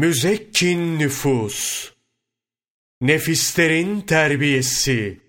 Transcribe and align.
müzekkin 0.00 0.98
nüfus, 0.98 1.90
nefislerin 3.00 4.00
terbiyesi, 4.00 5.20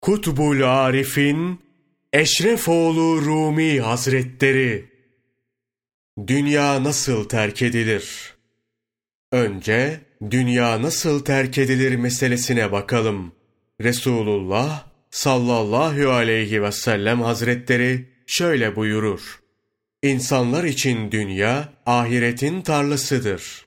Kutbul 0.00 0.62
Arif'in 0.62 1.60
Eşrefoğlu 2.12 3.22
Rumi 3.26 3.80
Hazretleri, 3.80 4.90
Dünya 6.26 6.84
nasıl 6.84 7.28
terk 7.28 7.62
edilir? 7.62 8.34
Önce 9.32 10.00
dünya 10.30 10.82
nasıl 10.82 11.24
terk 11.24 11.58
edilir 11.58 11.96
meselesine 11.96 12.72
bakalım. 12.72 13.32
Resulullah 13.80 14.86
sallallahu 15.10 16.10
aleyhi 16.10 16.62
ve 16.62 16.72
sellem 16.72 17.20
hazretleri 17.20 18.08
şöyle 18.26 18.76
buyurur. 18.76 19.40
İnsanlar 20.02 20.64
için 20.64 21.12
dünya 21.12 21.68
ahiretin 21.86 22.62
tarlasıdır. 22.62 23.66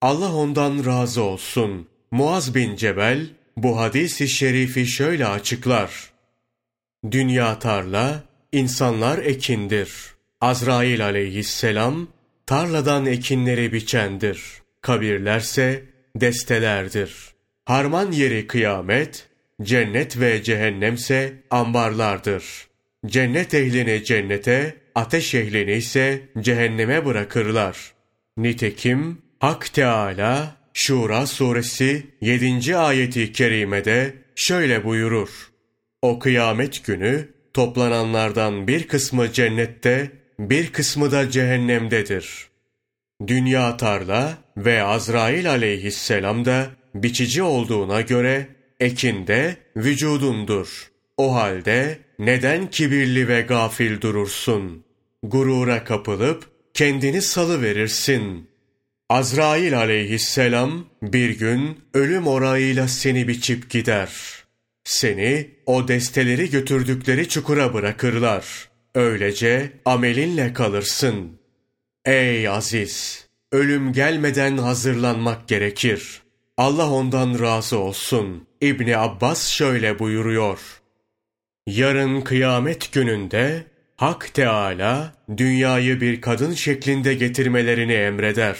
Allah 0.00 0.34
ondan 0.34 0.86
razı 0.86 1.22
olsun. 1.22 1.88
Muaz 2.10 2.54
bin 2.54 2.76
Cebel 2.76 3.26
bu 3.56 3.78
hadisi 3.78 4.28
şerifi 4.28 4.86
şöyle 4.86 5.26
açıklar. 5.26 6.10
Dünya 7.10 7.58
tarla, 7.58 8.22
insanlar 8.52 9.18
ekindir. 9.18 9.90
Azrail 10.40 11.04
aleyhisselam 11.04 12.08
tarladan 12.46 13.06
ekinleri 13.06 13.72
biçendir. 13.72 14.42
Kabirlerse 14.80 15.84
destelerdir. 16.16 17.12
Harman 17.64 18.12
yeri 18.12 18.46
kıyamet, 18.46 19.28
cennet 19.62 20.20
ve 20.20 20.42
cehennemse 20.42 21.32
ambarlardır. 21.50 22.66
Cennet 23.06 23.54
ehlini 23.54 24.04
cennete, 24.04 24.85
ateş 24.96 25.34
ehlini 25.34 25.72
ise 25.72 26.28
cehenneme 26.40 27.06
bırakırlar. 27.06 27.92
Nitekim 28.36 29.18
Hak 29.40 29.74
Teala 29.74 30.56
Şura 30.74 31.26
suresi 31.26 32.06
7. 32.20 32.76
ayeti 32.76 33.32
kerimede 33.32 34.14
şöyle 34.34 34.84
buyurur. 34.84 35.28
O 36.02 36.18
kıyamet 36.18 36.86
günü 36.86 37.28
toplananlardan 37.54 38.68
bir 38.68 38.88
kısmı 38.88 39.32
cennette, 39.32 40.10
bir 40.38 40.72
kısmı 40.72 41.12
da 41.12 41.30
cehennemdedir. 41.30 42.48
Dünya 43.26 43.76
tarla 43.76 44.38
ve 44.56 44.82
Azrail 44.82 45.50
aleyhisselam 45.50 46.44
da 46.44 46.66
biçici 46.94 47.42
olduğuna 47.42 48.00
göre 48.00 48.48
ekinde 48.80 49.56
vücudundur. 49.76 50.90
O 51.16 51.34
halde 51.34 51.98
neden 52.18 52.70
kibirli 52.70 53.28
ve 53.28 53.40
gafil 53.40 54.00
durursun? 54.00 54.85
Gurura 55.28 55.84
kapılıp 55.84 56.50
kendini 56.74 57.22
salı 57.22 57.62
verirsin. 57.62 58.50
Azrail 59.08 59.78
aleyhisselam 59.78 60.86
bir 61.02 61.38
gün 61.38 61.80
ölüm 61.94 62.26
orağıyla 62.26 62.88
seni 62.88 63.28
biçip 63.28 63.70
gider. 63.70 64.10
Seni 64.84 65.50
o 65.66 65.88
desteleri 65.88 66.50
götürdükleri 66.50 67.28
çukura 67.28 67.74
bırakırlar. 67.74 68.68
Öylece 68.94 69.72
amelinle 69.84 70.52
kalırsın. 70.52 71.38
Ey 72.04 72.48
aziz! 72.48 73.26
Ölüm 73.52 73.92
gelmeden 73.92 74.56
hazırlanmak 74.56 75.48
gerekir. 75.48 76.22
Allah 76.56 76.90
ondan 76.90 77.40
razı 77.40 77.78
olsun. 77.78 78.46
İbni 78.60 78.96
Abbas 78.96 79.48
şöyle 79.48 79.98
buyuruyor. 79.98 80.60
Yarın 81.66 82.20
kıyamet 82.20 82.92
gününde 82.92 83.66
Hak 83.96 84.34
Teala 84.34 85.14
dünyayı 85.36 86.00
bir 86.00 86.20
kadın 86.20 86.52
şeklinde 86.52 87.14
getirmelerini 87.14 87.92
emreder. 87.92 88.56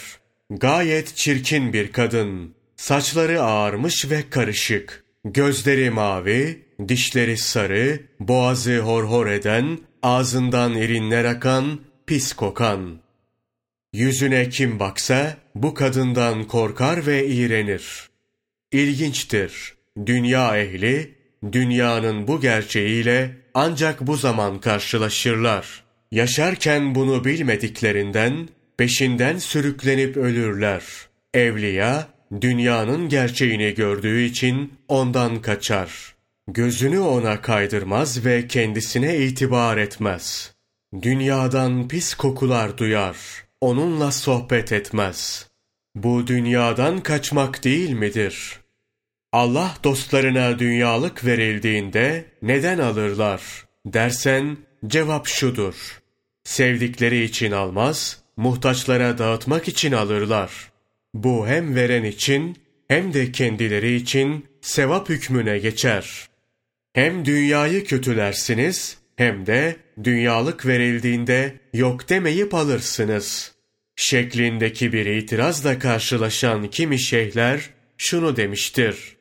Gayet 0.51 1.17
çirkin 1.17 1.73
bir 1.73 1.93
kadın. 1.93 2.55
Saçları 2.77 3.43
ağarmış 3.43 4.11
ve 4.11 4.31
karışık. 4.31 5.05
Gözleri 5.25 5.91
mavi, 5.91 6.63
dişleri 6.89 7.37
sarı, 7.37 8.01
boğazı 8.21 8.79
horhor 8.79 9.27
eden, 9.27 9.79
ağzından 10.03 10.75
irinler 10.75 11.25
akan, 11.25 11.81
pis 12.07 12.33
kokan. 12.33 12.99
Yüzüne 13.93 14.49
kim 14.49 14.81
baksa 14.81 15.37
bu 15.55 15.75
kadından 15.75 16.45
korkar 16.45 17.07
ve 17.07 17.27
iğrenir. 17.27 18.09
İlginçtir. 18.73 19.75
Dünya 20.07 20.59
ehli, 20.59 21.15
dünyanın 21.53 22.29
bu 22.29 22.41
gerçeğiyle 22.41 23.37
ancak 23.59 24.07
bu 24.07 24.17
zaman 24.17 24.61
karşılaşırlar. 24.61 25.85
Yaşarken 26.11 26.95
bunu 26.95 27.25
bilmediklerinden 27.25 28.49
peşinden 28.77 29.39
sürüklenip 29.39 30.17
ölürler. 30.17 30.83
Evliya, 31.35 32.09
dünyanın 32.41 33.09
gerçeğini 33.09 33.75
gördüğü 33.75 34.23
için 34.23 34.73
ondan 34.89 35.43
kaçar. 35.43 36.15
Gözünü 36.49 36.99
ona 36.99 37.43
kaydırmaz 37.43 38.25
ve 38.25 38.49
kendisine 38.49 39.19
itibar 39.19 39.77
etmez. 39.77 40.55
Dünyadan 41.03 41.89
pis 41.89 42.15
kokular 42.15 42.79
duyar. 42.79 43.17
Onunla 43.61 44.13
sohbet 44.13 44.73
etmez. 44.73 45.49
Bu 45.95 46.27
dünyadan 46.27 47.01
kaçmak 47.01 47.65
değil 47.65 47.91
midir? 47.91 48.61
Allah 49.33 49.77
dostlarına 49.85 50.59
dünyalık 50.59 51.25
verildiğinde 51.25 52.25
neden 52.43 52.79
alırlar? 52.79 53.43
Dersen 53.87 54.57
cevap 54.87 55.27
şudur. 55.27 56.01
Sevdikleri 56.45 57.23
için 57.23 57.53
almaz, 57.53 58.23
muhtaçlara 58.37 59.19
dağıtmak 59.19 59.69
için 59.69 59.93
alırlar. 59.93 60.51
Bu 61.15 61.49
hem 61.49 61.75
veren 61.75 62.05
için 62.05 62.57
hem 62.89 63.15
de 63.15 63.33
kendileri 63.33 63.95
için 63.95 64.47
sevap 64.61 65.09
hükmüne 65.09 65.59
geçer. 65.59 66.29
Hem 66.93 67.25
dünyayı 67.25 67.85
kötülersiniz 67.85 68.99
hem 69.17 69.47
de 69.47 69.77
dünyalık 70.05 70.67
verildiğinde 70.67 71.61
yok 71.73 72.09
demeyip 72.09 72.55
alırsınız. 72.55 73.55
Şeklindeki 73.97 74.93
bir 74.93 75.07
itirazla 75.07 75.79
karşılaşan 75.79 76.71
kimi 76.71 76.99
şeyhler 76.99 77.71
şunu 77.99 78.37
demiştir. 78.37 79.16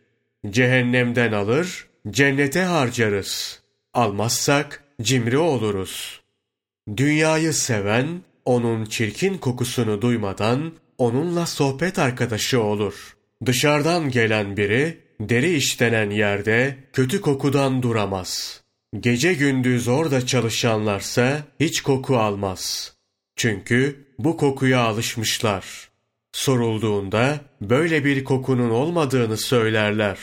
Cehennemden 0.50 1.32
alır, 1.32 1.88
cennete 2.10 2.62
harcarız. 2.62 3.62
Almazsak 3.94 4.84
cimri 5.02 5.38
oluruz. 5.38 6.22
Dünyayı 6.98 7.54
seven, 7.54 8.22
onun 8.46 8.86
çirkin 8.86 9.38
kokusunu 9.38 10.02
duymadan 10.02 10.74
onunla 10.98 11.46
sohbet 11.46 12.00
arkadaşı 12.00 12.62
olur. 12.62 13.16
Dışarıdan 13.46 14.10
gelen 14.10 14.58
biri 14.58 14.98
deri 15.20 15.56
işlenen 15.56 16.10
yerde 16.10 16.78
kötü 16.94 17.22
kokudan 17.22 17.84
duramaz. 17.84 18.62
Gece 19.00 19.34
gündüz 19.34 19.88
orada 19.88 20.26
çalışanlarsa 20.26 21.42
hiç 21.60 21.82
koku 21.82 22.18
almaz. 22.18 22.94
Çünkü 23.36 24.06
bu 24.20 24.38
kokuya 24.38 24.80
alışmışlar. 24.80 25.90
Sorulduğunda 26.36 27.40
böyle 27.62 28.06
bir 28.06 28.24
kokunun 28.24 28.70
olmadığını 28.70 29.38
söylerler. 29.38 30.18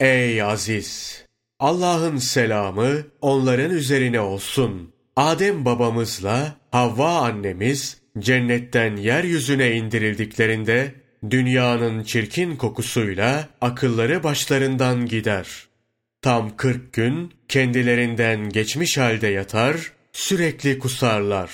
Ey 0.00 0.42
aziz! 0.42 1.24
Allah'ın 1.58 2.16
selamı 2.16 2.92
onların 3.20 3.70
üzerine 3.70 4.20
olsun. 4.20 4.92
Adem 5.16 5.64
babamızla 5.64 6.56
Havva 6.70 7.18
annemiz 7.18 8.00
cennetten 8.18 8.96
yeryüzüne 8.96 9.72
indirildiklerinde 9.72 10.94
dünyanın 11.30 12.02
çirkin 12.02 12.56
kokusuyla 12.56 13.48
akılları 13.60 14.22
başlarından 14.22 15.06
gider. 15.06 15.48
Tam 16.22 16.56
kırk 16.56 16.92
gün 16.92 17.32
kendilerinden 17.48 18.48
geçmiş 18.48 18.98
halde 18.98 19.26
yatar, 19.26 19.92
sürekli 20.12 20.78
kusarlar. 20.78 21.50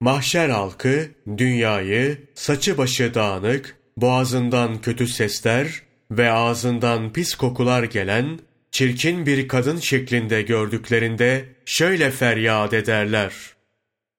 Mahşer 0.00 0.48
halkı 0.48 1.08
dünyayı 1.36 2.18
saçı 2.34 2.78
başı 2.78 3.14
dağınık, 3.14 3.76
boğazından 3.96 4.80
kötü 4.80 5.08
sesler 5.08 5.82
ve 6.10 6.30
ağzından 6.30 7.12
pis 7.12 7.34
kokular 7.34 7.82
gelen 7.82 8.38
çirkin 8.70 9.26
bir 9.26 9.48
kadın 9.48 9.76
şeklinde 9.76 10.42
gördüklerinde 10.42 11.44
şöyle 11.64 12.10
feryat 12.10 12.74
ederler. 12.74 13.32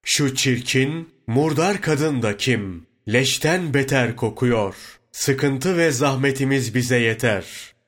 Şu 0.03 0.35
çirkin, 0.35 1.09
murdar 1.27 1.81
kadın 1.81 2.21
da 2.21 2.37
kim? 2.37 2.87
Leşten 3.13 3.73
beter 3.73 4.15
kokuyor. 4.15 4.75
Sıkıntı 5.11 5.77
ve 5.77 5.91
zahmetimiz 5.91 6.75
bize 6.75 6.99
yeter. 6.99 7.45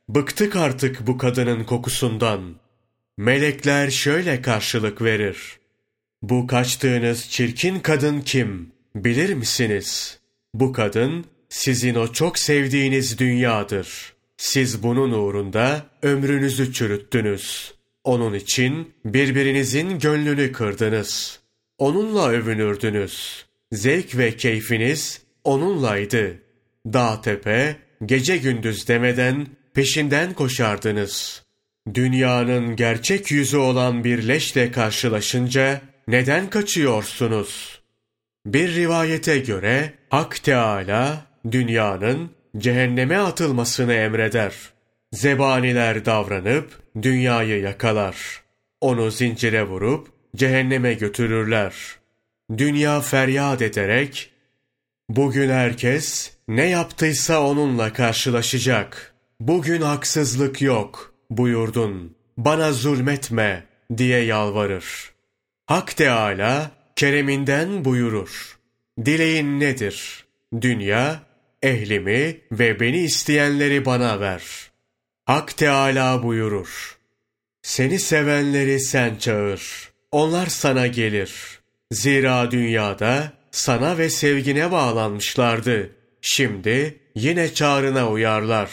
Bıktık 0.10 0.56
artık 0.56 1.08
bu 1.08 1.18
kadının 1.18 1.64
kokusundan. 1.64 2.56
Melekler 3.18 3.90
şöyle 3.90 4.42
karşılık 4.42 5.02
verir. 5.02 5.60
Bu 6.22 6.48
kaçtığınız 6.48 7.30
çirkin 7.30 7.80
kadın 7.80 8.22
kim? 8.22 8.72
Bilir 8.96 9.34
misiniz? 9.34 10.20
Bu 10.54 10.74
kadın 10.74 11.26
sizin 11.50 11.96
o 11.96 12.14
çok 12.14 12.40
sevdiğiniz 12.40 13.20
dünyadır. 13.20 14.14
Siz 14.38 14.84
bunun 14.84 15.12
uğrunda 15.12 15.86
ömrünüzü 16.02 16.74
çürüttünüz. 16.74 17.74
Onun 18.04 18.34
için 18.34 18.94
birbirinizin 19.06 20.00
gönlünü 20.00 20.52
kırdınız. 20.52 21.40
Onunla 21.78 22.30
övünürdünüz. 22.30 23.46
Zevk 23.72 24.18
ve 24.18 24.38
keyfiniz 24.38 25.22
onunlaydı. 25.44 26.40
Dağ 26.86 27.22
tepe, 27.22 27.76
gece 28.06 28.38
gündüz 28.38 28.88
demeden 28.88 29.48
peşinden 29.74 30.34
koşardınız. 30.34 31.44
Dünyanın 31.94 32.76
gerçek 32.76 33.32
yüzü 33.32 33.58
olan 33.58 34.04
bir 34.04 34.28
leşle 34.28 34.72
karşılaşınca 34.72 35.82
neden 36.10 36.50
kaçıyorsunuz? 36.50 37.82
Bir 38.46 38.76
rivayete 38.76 39.40
göre 39.40 39.94
Hak 40.10 40.44
Teala 40.44 41.26
dünyanın 41.52 42.30
cehenneme 42.58 43.18
atılmasını 43.18 43.94
emreder. 43.94 44.54
Zebaniler 45.14 46.06
davranıp 46.06 46.82
dünyayı 47.02 47.62
yakalar. 47.62 48.44
Onu 48.82 49.12
zincire 49.12 49.64
vurup 49.64 50.08
cehenneme 50.36 50.94
götürürler. 50.94 51.74
Dünya 52.58 53.02
feryat 53.02 53.62
ederek, 53.62 54.32
bugün 55.10 55.50
herkes 55.50 56.32
ne 56.48 56.66
yaptıysa 56.66 57.42
onunla 57.42 57.94
karşılaşacak. 57.94 59.14
Bugün 59.40 59.82
haksızlık 59.82 60.62
yok 60.62 61.14
buyurdun. 61.30 62.16
Bana 62.38 62.72
zulmetme 62.72 63.64
diye 63.98 64.24
yalvarır. 64.24 65.19
Hak 65.70 65.98
Teala 65.98 66.72
kereminden 66.96 67.86
buyurur. 67.86 68.58
Dileğin 69.06 69.60
nedir? 69.60 70.26
Dünya, 70.62 71.20
ehlimi 71.64 72.38
ve 72.52 72.80
beni 72.80 72.98
isteyenleri 72.98 73.86
bana 73.86 74.20
ver. 74.20 74.44
Hak 75.26 75.58
Teala 75.58 76.24
buyurur. 76.24 76.98
Seni 77.62 78.00
sevenleri 78.00 78.80
sen 78.80 79.16
çağır. 79.16 79.92
Onlar 80.12 80.48
sana 80.48 80.88
gelir. 80.88 81.60
Zira 81.92 82.52
dünyada 82.52 83.32
sana 83.52 83.98
ve 83.98 84.10
sevgine 84.10 84.72
bağlanmışlardı. 84.72 85.90
Şimdi 86.22 87.00
yine 87.16 87.54
çağrına 87.54 88.10
uyarlar. 88.10 88.70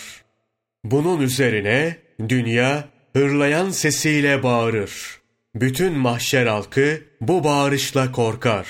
Bunun 0.85 1.21
üzerine 1.21 1.97
dünya 2.29 2.89
hırlayan 3.13 3.71
sesiyle 3.71 4.43
bağırır. 4.43 5.21
Bütün 5.61 5.93
mahşer 5.93 6.47
halkı 6.47 7.01
bu 7.21 7.45
bağırışla 7.45 8.13
korkar. 8.13 8.67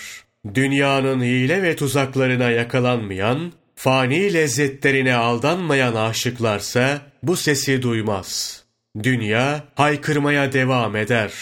Dünyanın 0.55 1.23
hile 1.23 1.63
ve 1.63 1.77
tuzaklarına 1.77 2.51
yakalanmayan, 2.51 3.53
fani 3.75 4.35
lezzetlerine 4.35 5.15
aldanmayan 5.15 5.95
aşıklarsa 5.95 7.01
bu 7.23 7.37
sesi 7.37 7.83
duymaz. 7.83 8.63
Dünya 9.03 9.65
haykırmaya 9.75 10.53
devam 10.53 10.97
eder. 10.97 11.33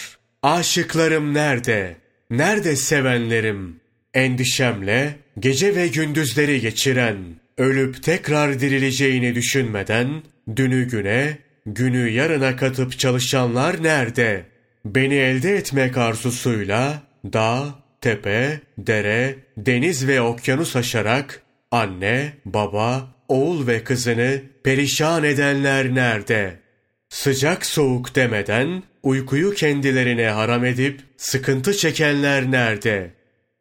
Aşıklarım 0.43 1.35
nerede? 1.35 1.97
Nerede 2.31 2.77
sevenlerim? 2.77 3.81
Endişemle 4.15 5.17
gece 5.39 5.77
ve 5.77 5.89
gündüzleri 5.89 6.61
geçiren, 6.61 7.17
ölüp 7.59 8.03
tekrar 8.03 8.61
dirileceğini 8.61 9.35
düşünmeden, 9.35 10.23
dünü 10.57 10.89
güne, 10.89 11.39
günü 11.67 12.11
yarına 12.11 12.57
katıp 12.57 12.99
çalışanlar 12.99 13.83
nerede? 13.83 14.54
Beni 14.85 15.15
elde 15.15 15.57
etmek 15.57 15.97
arzusuyla, 15.97 17.03
dağ, 17.33 17.75
tepe, 18.01 18.61
dere, 18.79 19.37
deniz 19.57 20.09
ve 20.09 20.21
okyanus 20.21 20.77
aşarak, 20.77 21.43
anne, 21.71 22.33
baba, 22.45 23.15
oğul 23.29 23.67
ve 23.67 23.85
kızını 23.85 24.43
perişan 24.65 25.25
edenler 25.25 25.95
nerede? 25.95 26.61
Sıcak 27.09 27.67
soğuk 27.67 28.15
demeden, 28.15 28.83
uykuyu 29.03 29.55
kendilerine 29.55 30.27
haram 30.27 30.65
edip, 30.65 31.01
sıkıntı 31.17 31.77
çekenler 31.77 32.51
nerede? 32.51 33.11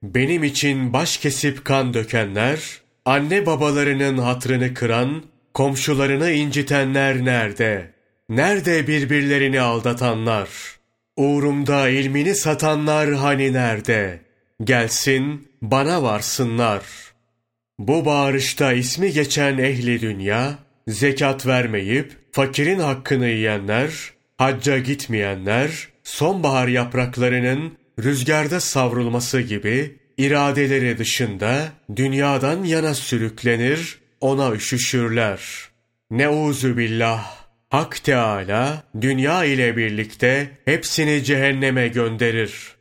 Benim 0.04 0.44
için 0.44 0.94
baş 0.94 1.18
kesip 1.18 1.66
kan 1.66 1.94
dökenler, 1.94 2.60
anne 3.06 3.46
babalarının 3.46 4.18
hatrını 4.18 4.74
kıran, 4.74 5.24
komşularını 5.54 6.32
incitenler 6.32 7.26
nerede? 7.26 7.94
Nerede 8.30 8.88
birbirlerini 8.88 9.62
aldatanlar? 9.62 10.50
Uğrumda 11.18 11.90
ilmini 11.90 12.36
satanlar 12.36 13.14
hani 13.14 13.54
nerede? 13.54 14.22
Gelsin, 14.64 15.48
bana 15.62 16.04
varsınlar. 16.04 16.84
Bu 17.80 18.06
bağırışta 18.06 18.74
ismi 18.74 19.12
geçen 19.12 19.58
ehli 19.58 20.02
dünya, 20.02 20.56
zekat 20.88 21.48
vermeyip 21.48 22.18
fakirin 22.32 22.80
hakkını 22.80 23.28
yiyenler, 23.28 23.92
hacca 24.38 24.78
gitmeyenler, 24.78 25.88
sonbahar 26.04 26.68
yapraklarının 26.68 27.78
rüzgarda 28.04 28.60
savrulması 28.60 29.42
gibi 29.42 29.98
iradeleri 30.18 30.98
dışında 30.98 31.68
dünyadan 31.96 32.64
yana 32.64 32.94
sürüklenir, 32.94 34.00
ona 34.22 34.54
üşüşürler. 34.54 35.42
Neuzu 36.12 36.78
billah. 36.78 37.43
Hak 37.74 38.04
Teala 38.04 38.84
dünya 39.02 39.46
ile 39.46 39.78
birlikte 39.78 40.50
hepsini 40.66 41.24
cehenneme 41.24 41.88
gönderir. 41.88 42.76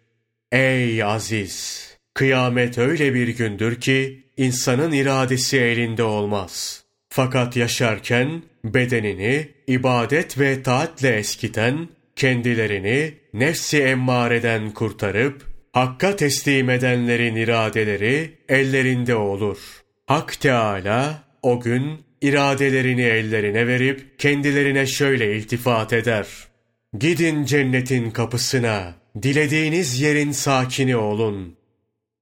Ey 0.52 1.04
aziz! 1.04 1.88
Kıyamet 2.14 2.78
öyle 2.78 3.14
bir 3.14 3.28
gündür 3.28 3.80
ki 3.80 4.26
insanın 4.36 4.92
iradesi 4.92 5.58
elinde 5.58 6.02
olmaz. 6.02 6.84
Fakat 7.08 7.56
yaşarken 7.56 8.42
bedenini 8.64 9.48
ibadet 9.66 10.38
ve 10.38 10.62
taatle 10.62 11.16
eskiten, 11.16 11.88
kendilerini 12.16 13.14
nefsi 13.34 13.82
emmareden 13.82 14.70
kurtarıp, 14.70 15.46
Hakka 15.72 16.16
teslim 16.16 16.70
edenlerin 16.70 17.36
iradeleri 17.36 18.38
ellerinde 18.48 19.14
olur. 19.14 19.58
Hak 20.06 20.40
Teala 20.40 21.24
o 21.42 21.60
gün 21.60 22.11
iradelerini 22.22 23.02
ellerine 23.02 23.66
verip 23.66 24.18
kendilerine 24.18 24.86
şöyle 24.86 25.36
iltifat 25.36 25.92
eder. 25.92 26.26
Gidin 26.98 27.44
cennetin 27.44 28.10
kapısına, 28.10 28.94
dilediğiniz 29.22 30.00
yerin 30.00 30.32
sakini 30.32 30.96
olun. 30.96 31.56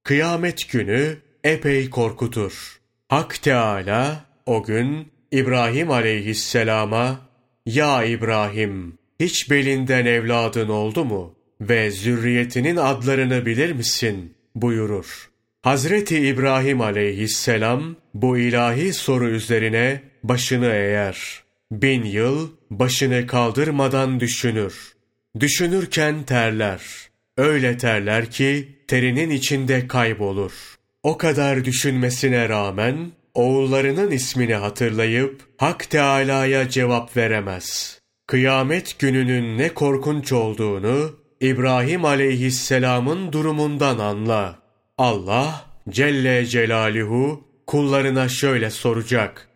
Kıyamet 0.03 0.71
günü 0.71 1.17
epey 1.43 1.89
korkutur. 1.89 2.81
Hak 3.09 3.41
Teala 3.41 4.25
o 4.45 4.63
gün 4.63 5.07
İbrahim 5.31 5.91
aleyhisselama, 5.91 7.29
Ya 7.65 8.03
İbrahim, 8.03 8.97
hiç 9.19 9.51
belinden 9.51 10.05
evladın 10.05 10.69
oldu 10.69 11.05
mu? 11.05 11.35
Ve 11.61 11.91
zürriyetinin 11.91 12.75
adlarını 12.75 13.45
bilir 13.45 13.71
misin? 13.71 14.33
buyurur. 14.55 15.30
Hazreti 15.61 16.17
İbrahim 16.17 16.81
aleyhisselam 16.81 17.95
bu 18.13 18.37
ilahi 18.37 18.93
soru 18.93 19.29
üzerine 19.29 20.01
başını 20.23 20.65
eğer. 20.65 21.43
Bin 21.71 22.03
yıl 22.03 22.49
başını 22.69 23.27
kaldırmadan 23.27 24.19
düşünür. 24.19 24.93
Düşünürken 25.39 26.23
terler. 26.23 26.81
Öyle 27.37 27.77
terler 27.77 28.31
ki 28.31 28.67
terinin 28.87 29.29
içinde 29.29 29.87
kaybolur. 29.87 30.51
O 31.03 31.17
kadar 31.17 31.65
düşünmesine 31.65 32.49
rağmen 32.49 33.11
oğullarının 33.33 34.11
ismini 34.11 34.55
hatırlayıp 34.55 35.41
Hak 35.57 35.89
Teâlâ'ya 35.89 36.69
cevap 36.69 37.17
veremez. 37.17 37.99
Kıyamet 38.27 38.99
gününün 38.99 39.57
ne 39.57 39.69
korkunç 39.69 40.31
olduğunu 40.31 41.15
İbrahim 41.41 42.05
aleyhisselamın 42.05 43.33
durumundan 43.33 43.99
anla. 43.99 44.60
Allah 45.01 45.65
Celle 45.89 46.45
Celaluhu 46.45 47.43
kullarına 47.67 48.29
şöyle 48.29 48.69
soracak. 48.69 49.47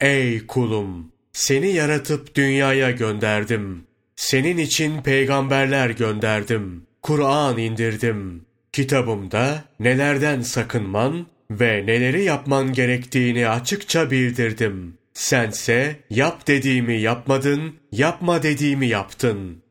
Ey 0.00 0.46
kulum! 0.46 1.12
Seni 1.32 1.68
yaratıp 1.68 2.34
dünyaya 2.34 2.90
gönderdim. 2.90 3.84
Senin 4.16 4.58
için 4.58 5.02
peygamberler 5.02 5.90
gönderdim. 5.90 6.86
Kur'an 7.02 7.58
indirdim. 7.58 8.44
Kitabımda 8.72 9.64
nelerden 9.80 10.40
sakınman 10.40 11.26
ve 11.50 11.86
neleri 11.86 12.24
yapman 12.24 12.72
gerektiğini 12.72 13.48
açıkça 13.48 14.10
bildirdim. 14.10 14.98
Sense 15.14 15.96
yap 16.10 16.46
dediğimi 16.46 17.00
yapmadın, 17.00 17.74
yapma 17.92 18.42
dediğimi 18.42 18.86
yaptın. 18.86 19.62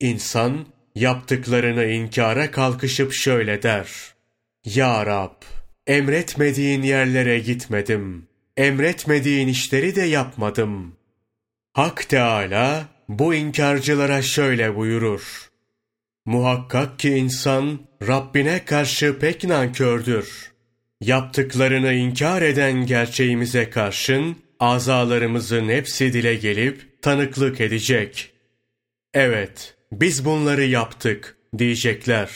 İnsan 0.00 0.66
yaptıklarını 0.94 1.84
inkara 1.84 2.50
kalkışıp 2.50 3.12
şöyle 3.12 3.62
der. 3.62 4.17
Ya 4.74 5.06
Rab, 5.06 5.42
emretmediğin 5.86 6.82
yerlere 6.82 7.38
gitmedim. 7.38 8.28
Emretmediğin 8.56 9.48
işleri 9.48 9.96
de 9.96 10.02
yapmadım. 10.02 10.96
Hak 11.72 12.08
Teala 12.08 12.88
bu 13.08 13.34
inkarcılara 13.34 14.22
şöyle 14.22 14.76
buyurur. 14.76 15.50
Muhakkak 16.26 16.98
ki 16.98 17.10
insan 17.10 17.80
Rabbine 18.06 18.64
karşı 18.64 19.18
pek 19.18 19.44
nankördür. 19.44 20.52
Yaptıklarını 21.00 21.92
inkar 21.92 22.42
eden 22.42 22.86
gerçeğimize 22.86 23.70
karşın 23.70 24.36
azalarımızın 24.60 25.68
hepsi 25.68 26.12
dile 26.12 26.34
gelip 26.34 27.02
tanıklık 27.02 27.60
edecek. 27.60 28.32
Evet, 29.14 29.74
biz 29.92 30.24
bunları 30.24 30.64
yaptık 30.64 31.36
diyecekler. 31.58 32.30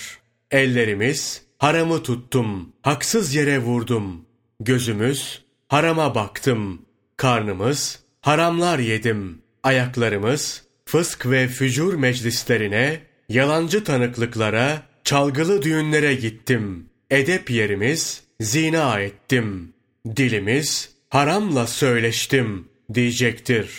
Ellerimiz 0.51 1.42
haramı 1.63 2.03
tuttum, 2.03 2.73
haksız 2.83 3.35
yere 3.35 3.59
vurdum. 3.59 4.25
Gözümüz 4.61 5.43
harama 5.69 6.15
baktım. 6.15 6.83
Karnımız 7.17 8.01
haramlar 8.21 8.79
yedim. 8.79 9.43
Ayaklarımız 9.63 10.65
fısk 10.85 11.27
ve 11.27 11.49
fücur 11.49 11.95
meclislerine, 11.95 13.01
yalancı 13.29 13.85
tanıklıklara, 13.85 14.83
çalgılı 15.05 15.63
düğünlere 15.63 16.15
gittim. 16.15 16.87
Edep 17.11 17.51
yerimiz 17.51 18.23
zina 18.41 19.01
ettim. 19.01 19.73
Dilimiz 20.17 20.91
haramla 21.09 21.67
söyleştim 21.67 22.69
diyecektir. 22.95 23.71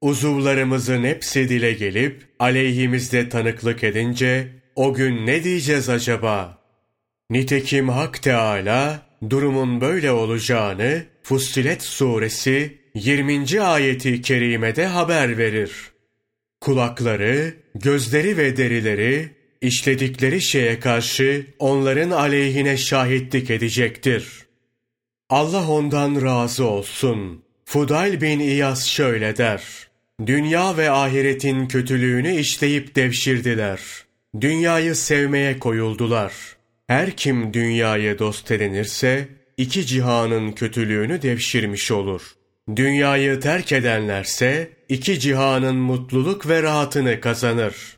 Uzuvlarımızın 0.00 1.04
hepsi 1.04 1.48
dile 1.48 1.72
gelip 1.72 2.24
aleyhimizde 2.38 3.28
tanıklık 3.28 3.84
edince 3.84 4.48
o 4.74 4.94
gün 4.94 5.26
ne 5.26 5.44
diyeceğiz 5.44 5.88
acaba? 5.88 6.55
Nitekim 7.30 7.88
Hak 7.88 8.22
Teala 8.22 9.02
durumun 9.30 9.80
böyle 9.80 10.10
olacağını 10.10 11.04
Fussilet 11.22 11.82
suresi 11.82 12.78
20. 12.94 13.60
ayeti 13.60 14.22
kerimede 14.22 14.86
haber 14.86 15.38
verir. 15.38 15.72
Kulakları, 16.60 17.54
gözleri 17.74 18.36
ve 18.36 18.56
derileri 18.56 19.30
işledikleri 19.60 20.42
şeye 20.42 20.80
karşı 20.80 21.46
onların 21.58 22.10
aleyhine 22.10 22.76
şahitlik 22.76 23.50
edecektir. 23.50 24.46
Allah 25.30 25.70
ondan 25.70 26.22
razı 26.22 26.64
olsun. 26.64 27.42
Fudayl 27.64 28.20
bin 28.20 28.40
İyaz 28.40 28.86
şöyle 28.86 29.36
der. 29.36 29.62
Dünya 30.26 30.76
ve 30.76 30.90
ahiretin 30.90 31.68
kötülüğünü 31.68 32.36
işleyip 32.36 32.96
devşirdiler. 32.96 33.80
Dünyayı 34.40 34.94
sevmeye 34.94 35.58
koyuldular. 35.58 36.55
Her 36.86 37.10
kim 37.10 37.54
dünyaya 37.54 38.18
dost 38.18 38.50
edinirse, 38.50 39.28
iki 39.56 39.86
cihanın 39.86 40.52
kötülüğünü 40.52 41.22
devşirmiş 41.22 41.90
olur. 41.90 42.22
Dünyayı 42.76 43.40
terk 43.40 43.72
edenlerse, 43.72 44.70
iki 44.88 45.20
cihanın 45.20 45.76
mutluluk 45.76 46.48
ve 46.48 46.62
rahatını 46.62 47.20
kazanır. 47.20 47.96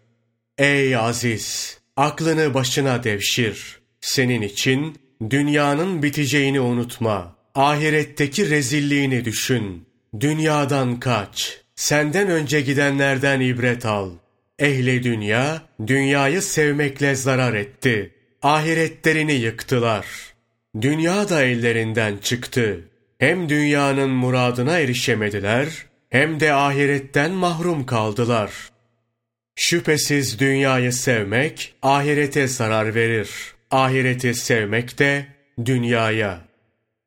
Ey 0.59 0.97
aziz! 0.97 1.79
Aklını 1.97 2.55
başına 2.55 3.05
devşir. 3.05 3.79
Senin 4.01 4.43
için 4.43 4.97
dünyanın 5.31 6.03
biteceğini 6.03 6.61
unutma. 6.61 7.37
Ahiretteki 7.55 8.51
rezilliğini 8.51 9.25
düşün. 9.25 9.89
Dünyadan 10.21 11.01
kaç. 11.01 11.61
Senden 11.77 12.29
önce 12.29 12.61
gidenlerden 12.61 13.41
ibret 13.41 13.87
al. 13.87 14.11
Ehli 14.59 15.03
dünya, 15.03 15.63
dünyayı 15.87 16.43
sevmekle 16.43 17.15
zarar 17.15 17.55
etti. 17.55 18.18
Ahiretlerini 18.43 19.33
yıktılar. 19.33 20.07
Dünya 20.81 21.29
da 21.29 21.43
ellerinden 21.45 22.17
çıktı. 22.17 22.81
Hem 23.19 23.49
dünyanın 23.49 24.11
muradına 24.11 24.79
erişemediler, 24.79 25.69
hem 26.11 26.41
de 26.41 26.53
ahiretten 26.53 27.31
mahrum 27.31 27.87
kaldılar. 27.87 28.51
Şüphesiz 29.57 30.39
dünyayı 30.39 30.93
sevmek, 30.93 31.75
ahirete 31.83 32.47
zarar 32.47 32.95
verir. 32.95 33.31
Ahireti 33.71 34.35
sevmek 34.35 34.99
de 34.99 35.27
dünyaya. 35.65 36.41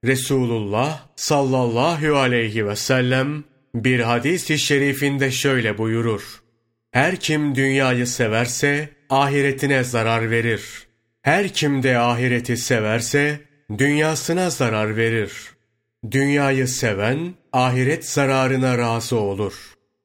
Resulullah 0.06 1.08
sallallahu 1.16 2.16
aleyhi 2.18 2.68
ve 2.68 2.76
sellem 2.76 3.44
bir 3.76 4.00
hadis-i 4.00 4.60
şerifinde 4.60 5.32
şöyle 5.32 5.78
buyurur. 5.78 6.42
Her 6.92 7.16
kim 7.16 7.56
dünyayı 7.56 8.08
severse 8.08 8.90
ahiretine 9.10 9.84
zarar 9.84 10.32
verir. 10.32 10.91
Her 11.22 11.50
kim 11.50 11.84
de 11.84 11.98
ahireti 11.98 12.58
severse 12.58 13.40
dünyasına 13.78 14.50
zarar 14.50 14.98
verir. 14.98 15.32
Dünyayı 16.12 16.68
seven 16.68 17.34
ahiret 17.54 18.06
zararına 18.06 18.78
razı 18.78 19.16
olur. 19.16 19.54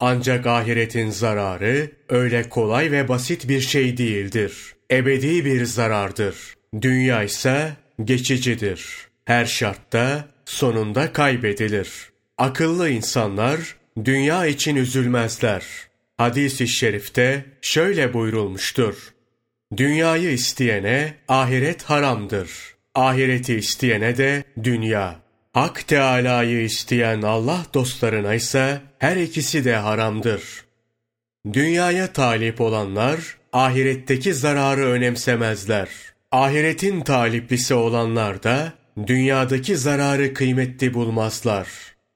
Ancak 0.00 0.46
ahiretin 0.46 1.10
zararı 1.10 1.90
öyle 2.08 2.48
kolay 2.48 2.90
ve 2.90 3.08
basit 3.08 3.48
bir 3.48 3.60
şey 3.60 3.96
değildir. 3.96 4.74
Ebedi 4.90 5.44
bir 5.44 5.64
zarardır. 5.64 6.36
Dünya 6.80 7.22
ise 7.22 7.72
geçicidir. 8.04 9.08
Her 9.24 9.44
şartta 9.44 10.28
sonunda 10.44 11.12
kaybedilir. 11.12 11.90
Akıllı 12.38 12.90
insanlar 12.90 13.76
dünya 14.04 14.46
için 14.46 14.76
üzülmezler. 14.76 15.64
Hadis-i 16.18 16.68
şerifte 16.68 17.44
şöyle 17.62 18.14
buyurulmuştur. 18.14 19.15
Dünyayı 19.76 20.30
isteyene 20.30 21.14
ahiret 21.28 21.82
haramdır. 21.82 22.50
Ahireti 22.94 23.54
isteyene 23.54 24.16
de 24.16 24.44
dünya. 24.64 25.16
Hak 25.52 25.88
Teâlâ'yı 25.88 26.62
isteyen 26.62 27.22
Allah 27.22 27.66
dostlarına 27.74 28.34
ise 28.34 28.80
her 28.98 29.16
ikisi 29.16 29.64
de 29.64 29.76
haramdır. 29.76 30.42
Dünyaya 31.52 32.12
talip 32.12 32.60
olanlar 32.60 33.36
ahiretteki 33.52 34.34
zararı 34.34 34.86
önemsemezler. 34.86 35.88
Ahiretin 36.32 37.00
taliplisi 37.00 37.74
olanlar 37.74 38.42
da 38.42 38.72
dünyadaki 39.06 39.76
zararı 39.76 40.34
kıymetli 40.34 40.94
bulmazlar. 40.94 41.68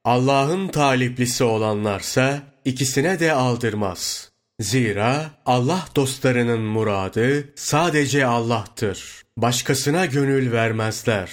Allah'ın 0.05 0.69
taliplisi 0.69 1.45
olanlarsa 1.45 2.43
ikisine 2.65 3.21
de 3.21 3.33
aldırmaz. 3.33 4.30
Zira 4.61 5.31
Allah 5.47 5.89
dostlarının 5.97 6.61
muradı 6.61 7.49
sadece 7.55 8.27
Allah'tır. 8.27 9.23
Başkasına 9.37 10.07
gönül 10.07 10.53
vermezler. 10.53 11.31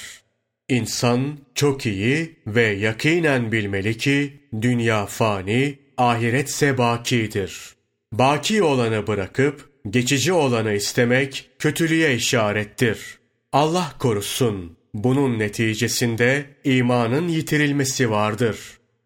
İnsan 0.70 1.38
çok 1.56 1.86
iyi 1.86 2.36
ve 2.48 2.64
yakinen 2.64 3.52
bilmeli 3.52 3.98
ki 3.98 4.34
dünya 4.62 5.06
fani, 5.06 5.80
ahiretse 5.98 6.78
bakidir. 6.78 7.76
Baki 8.14 8.64
olanı 8.64 9.08
bırakıp 9.08 9.70
geçici 9.90 10.34
olanı 10.34 10.74
istemek 10.74 11.50
kötülüğe 11.60 12.16
işarettir. 12.16 13.18
Allah 13.54 13.94
korusun. 14.00 14.78
Bunun 14.94 15.40
neticesinde 15.40 16.46
imanın 16.64 17.28
yitirilmesi 17.28 18.12
vardır. 18.12 18.58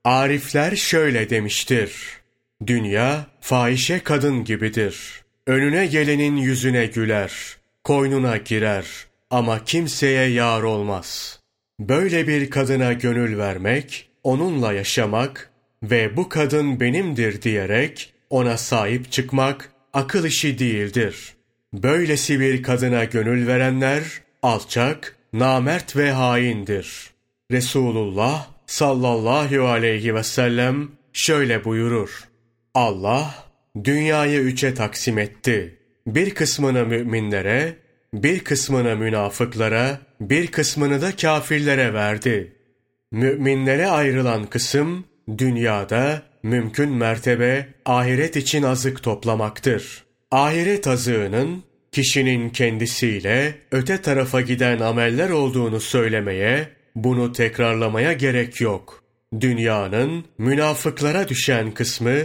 Arifler 0.04 0.76
şöyle 0.76 1.30
demiştir. 1.30 2.21
Dünya 2.68 3.26
fahişe 3.42 4.00
kadın 4.00 4.44
gibidir. 4.44 5.22
Önüne 5.48 5.86
gelenin 5.86 6.38
yüzüne 6.38 6.86
güler, 6.86 7.34
koynuna 7.84 8.38
girer 8.38 8.86
ama 9.30 9.64
kimseye 9.64 10.28
yar 10.28 10.64
olmaz. 10.64 11.40
Böyle 11.80 12.28
bir 12.28 12.50
kadına 12.50 12.94
gönül 12.94 13.38
vermek, 13.38 14.10
onunla 14.24 14.74
yaşamak 14.74 15.50
ve 15.84 16.18
bu 16.18 16.30
kadın 16.30 16.80
benimdir 16.80 17.42
diyerek 17.42 18.14
ona 18.30 18.58
sahip 18.58 19.12
çıkmak 19.12 19.72
akıl 19.94 20.26
işi 20.26 20.60
değildir. 20.60 21.34
Böylesi 21.74 22.40
bir 22.40 22.64
kadına 22.64 23.04
gönül 23.04 23.48
verenler 23.48 24.04
alçak, 24.42 25.16
namert 25.34 25.96
ve 25.96 26.12
haindir. 26.12 27.12
Resulullah 27.52 28.48
sallallahu 28.66 29.68
aleyhi 29.68 30.16
ve 30.16 30.24
sellem 30.24 30.92
şöyle 31.14 31.66
buyurur. 31.66 32.31
Allah 32.76 33.36
dünyayı 33.84 34.40
üçe 34.40 34.74
taksim 34.74 35.18
etti. 35.18 35.78
Bir 36.08 36.36
kısmını 36.36 36.86
müminlere, 36.86 37.76
bir 38.14 38.40
kısmını 38.40 38.96
münafıklara, 38.96 40.00
bir 40.22 40.48
kısmını 40.48 41.02
da 41.02 41.16
kafirlere 41.16 41.94
verdi. 41.94 42.56
Müminlere 43.12 43.88
ayrılan 43.88 44.46
kısım 44.46 45.06
dünyada 45.38 46.22
mümkün 46.44 46.90
mertebe 46.90 47.68
ahiret 47.86 48.36
için 48.36 48.64
azık 48.64 49.04
toplamaktır. 49.04 50.04
Ahiret 50.32 50.88
azığının 50.88 51.64
kişinin 51.92 52.50
kendisiyle 52.50 53.56
öte 53.72 54.02
tarafa 54.02 54.42
giden 54.42 54.80
ameller 54.80 55.30
olduğunu 55.30 55.80
söylemeye, 55.80 56.68
bunu 56.96 57.32
tekrarlamaya 57.32 58.14
gerek 58.14 58.62
yok. 58.62 59.04
Dünyanın 59.40 60.26
münafıklara 60.38 61.28
düşen 61.28 61.72
kısmı, 61.72 62.18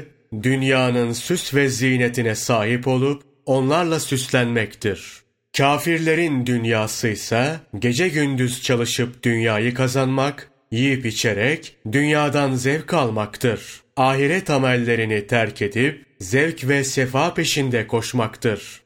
dünyanın 0.43 1.13
süs 1.13 1.55
ve 1.55 1.69
zinetine 1.69 2.35
sahip 2.35 2.89
olup 2.89 3.23
onlarla 3.47 4.01
süslenmektir. 4.01 5.27
Kafirlerin 5.57 6.47
dünyası 6.47 7.09
ise 7.09 7.57
gece 7.79 8.09
gündüz 8.09 8.63
çalışıp 8.63 9.23
dünyayı 9.23 9.75
kazanmak, 9.75 10.51
yiyip 10.71 11.07
içerek 11.07 11.77
dünyadan 11.93 12.55
zevk 12.55 12.95
almaktır. 12.95 13.81
Ahiret 13.97 14.51
amellerini 14.51 15.27
terk 15.27 15.63
edip 15.63 16.07
zevk 16.21 16.69
ve 16.69 16.85
sefa 16.85 17.35
peşinde 17.35 17.87
koşmaktır. 17.87 18.86